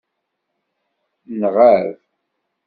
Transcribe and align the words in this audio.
Nɣab. 1.39 1.91